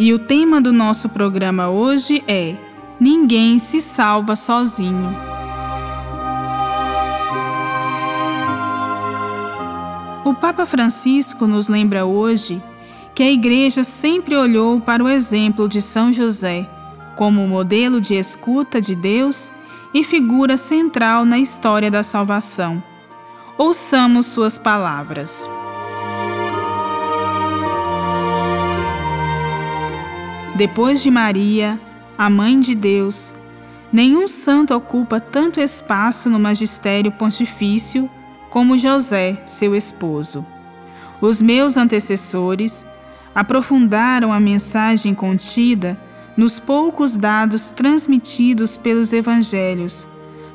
[0.00, 2.54] E o tema do nosso programa hoje é
[3.00, 5.12] Ninguém se salva sozinho.
[10.24, 12.62] O Papa Francisco nos lembra hoje
[13.12, 16.68] que a Igreja sempre olhou para o exemplo de São José
[17.16, 19.50] como modelo de escuta de Deus
[19.92, 22.80] e figura central na história da salvação.
[23.56, 25.48] Ouçamos suas palavras.
[30.58, 31.80] Depois de Maria,
[32.18, 33.32] a Mãe de Deus,
[33.92, 38.10] nenhum santo ocupa tanto espaço no magistério pontifício
[38.50, 40.44] como José, seu esposo.
[41.20, 42.84] Os meus antecessores
[43.32, 45.96] aprofundaram a mensagem contida
[46.36, 50.08] nos poucos dados transmitidos pelos evangelhos,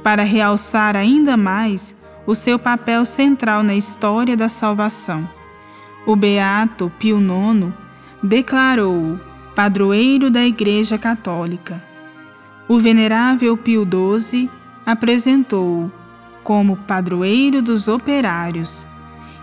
[0.00, 5.28] para realçar ainda mais o seu papel central na história da salvação.
[6.06, 7.74] O beato Pio IX
[8.22, 9.27] declarou-o
[9.58, 11.82] padroeiro da Igreja Católica.
[12.68, 14.48] O venerável Pio XII
[14.86, 15.90] apresentou-o
[16.44, 18.86] como padroeiro dos operários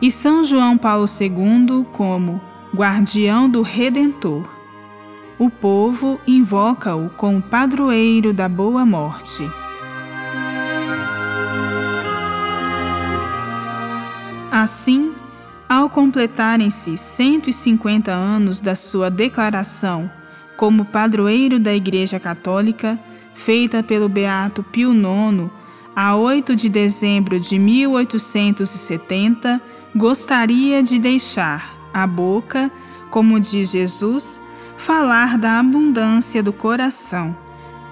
[0.00, 2.40] e São João Paulo II como
[2.72, 4.48] guardião do Redentor.
[5.36, 9.50] O povo invoca-o como padroeiro da boa morte.
[14.52, 15.12] Assim,
[15.74, 20.08] ao completarem-se 150 anos da sua declaração
[20.56, 22.96] como padroeiro da Igreja Católica,
[23.34, 25.50] feita pelo Beato Pio IX
[25.96, 29.60] a 8 de dezembro de 1870,
[29.96, 32.70] gostaria de deixar a boca,
[33.10, 34.40] como diz Jesus,
[34.76, 37.36] falar da abundância do coração,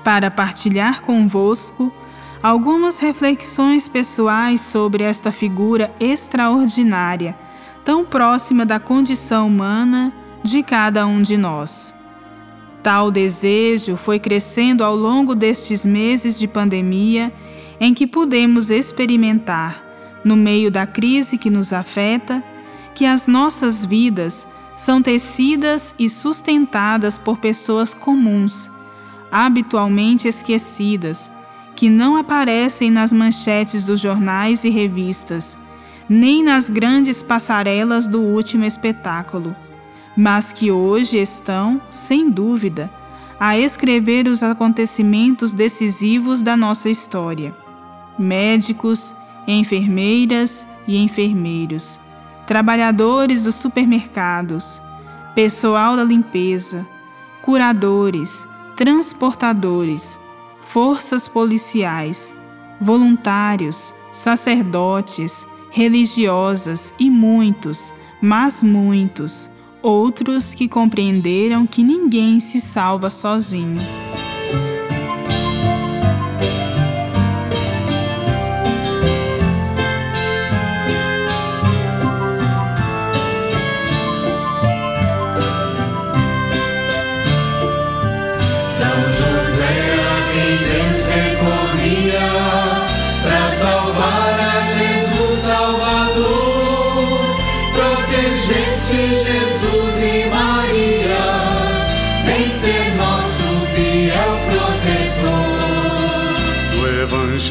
[0.04, 1.92] para partilhar convosco
[2.40, 7.41] algumas reflexões pessoais sobre esta figura extraordinária
[7.84, 10.12] tão próxima da condição humana
[10.42, 11.94] de cada um de nós.
[12.82, 17.32] Tal desejo foi crescendo ao longo destes meses de pandemia
[17.80, 19.82] em que pudemos experimentar,
[20.24, 22.42] no meio da crise que nos afeta,
[22.94, 28.70] que as nossas vidas são tecidas e sustentadas por pessoas comuns,
[29.30, 31.30] habitualmente esquecidas,
[31.74, 35.58] que não aparecem nas manchetes dos jornais e revistas
[36.12, 39.56] nem nas grandes passarelas do último espetáculo,
[40.14, 42.90] mas que hoje estão, sem dúvida,
[43.40, 47.54] a escrever os acontecimentos decisivos da nossa história.
[48.18, 49.14] Médicos,
[49.48, 51.98] enfermeiras e enfermeiros,
[52.46, 54.82] trabalhadores dos supermercados,
[55.34, 56.86] pessoal da limpeza,
[57.40, 58.46] curadores,
[58.76, 60.20] transportadores,
[60.60, 62.34] forças policiais,
[62.78, 69.50] voluntários, sacerdotes, religiosas e muitos, mas muitos,
[69.82, 73.80] outros que compreenderam que ninguém se salva sozinho.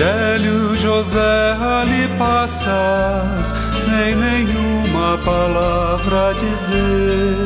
[0.02, 7.38] Evangelho, José, ali passas, sem nenhuma palavra dizer.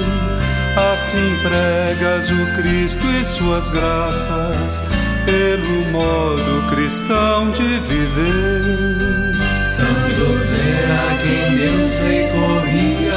[0.94, 4.82] Assim pregas o Cristo e suas graças,
[5.26, 9.36] pelo modo cristão de viver.
[9.66, 13.14] São José, a quem Deus recorria,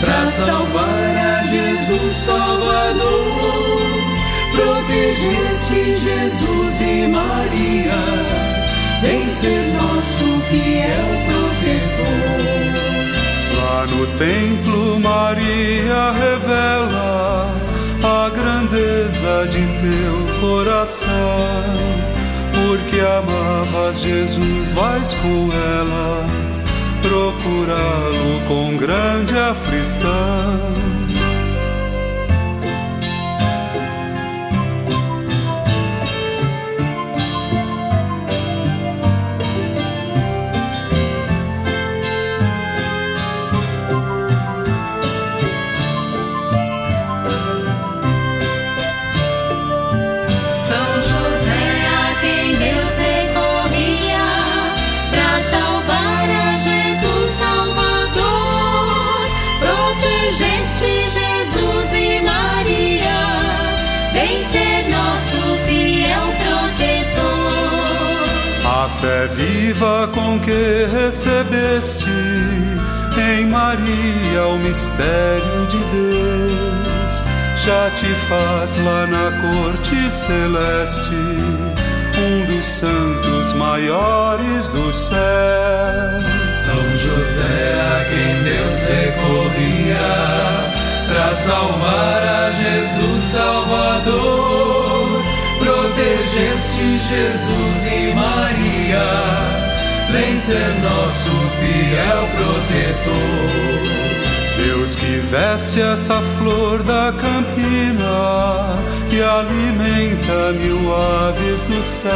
[0.00, 3.41] para salvar a Jesus Salvador
[5.22, 7.92] protegeste Jesus e Maria,
[9.00, 12.42] vem ser nosso fiel protetor.
[13.56, 17.50] Lá no templo, Maria revela
[18.02, 21.10] a grandeza de teu coração,
[22.52, 26.26] porque amavas Jesus, vais com ela
[27.02, 30.91] procurá-lo com grande aflição
[69.02, 72.08] fé viva com que recebeste
[73.18, 77.24] em Maria o mistério de Deus
[77.64, 81.16] já te faz lá na corte celeste
[82.16, 85.18] um dos santos maiores do céu.
[86.54, 89.98] São José a quem Deus recorria
[91.08, 94.81] para salvar a Jesus Salvador.
[95.94, 99.04] Protegeste Jesus e Maria,
[100.10, 103.52] vem ser nosso fiel protetor.
[104.64, 108.78] Deus que veste essa flor da campina
[109.10, 112.10] e alimenta mil aves do céu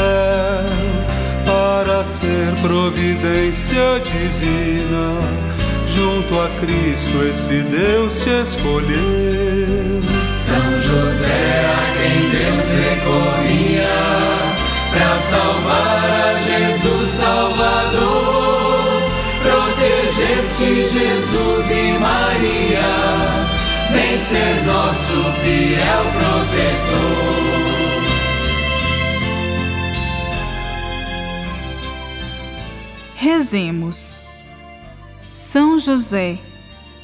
[1.44, 5.20] para ser providência divina.
[5.94, 10.15] Junto a Cristo esse Deus te escolheu.
[10.36, 13.88] São José a quem Deus recorria
[14.90, 19.02] para salvar a Jesus Salvador.
[19.42, 22.92] Protegeste Jesus e Maria,
[23.92, 27.56] vem ser nosso fiel protetor.
[33.16, 34.20] Rezemos.
[35.32, 36.38] São José,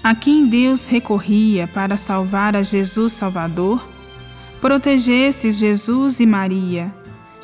[0.03, 3.87] a quem Deus recorria para salvar a Jesus Salvador,
[4.61, 6.93] protegesses Jesus e Maria,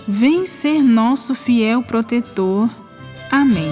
[0.07, 2.69] vem ser nosso fiel protetor.
[3.31, 3.71] Amém.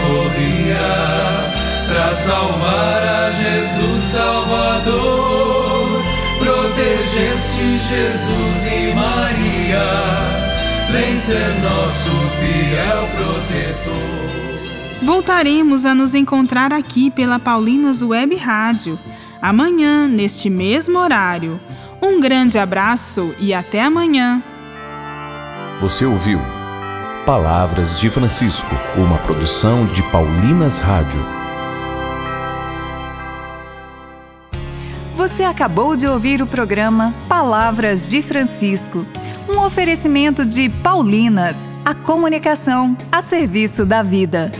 [0.00, 0.78] Deus recorria
[1.86, 6.02] para salvar a Jesus Salvador.
[6.38, 9.78] Protegeste Jesus e Maria,
[10.90, 14.10] vem ser nosso fiel protetor.
[15.02, 18.98] Voltaremos a nos encontrar aqui pela Paulinas Web Rádio,
[19.40, 21.60] amanhã, neste mesmo horário.
[22.02, 24.42] Um grande abraço e até amanhã!
[25.80, 26.40] Você ouviu
[27.26, 31.20] Palavras de Francisco, uma produção de Paulinas Rádio.
[35.14, 39.06] Você acabou de ouvir o programa Palavras de Francisco,
[39.46, 44.50] um oferecimento de Paulinas, a comunicação a serviço da vida.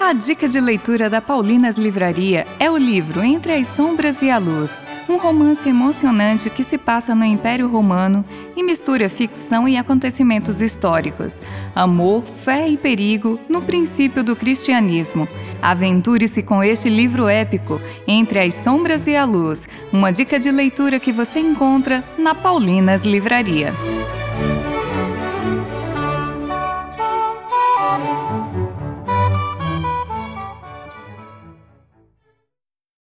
[0.00, 4.38] A dica de leitura da Paulinas Livraria é o livro Entre as Sombras e a
[4.38, 8.24] Luz, um romance emocionante que se passa no Império Romano
[8.56, 11.40] e mistura ficção e acontecimentos históricos,
[11.74, 15.28] amor, fé e perigo no princípio do cristianismo.
[15.62, 20.98] Aventure-se com este livro épico, Entre as Sombras e a Luz, uma dica de leitura
[20.98, 23.72] que você encontra na Paulinas Livraria.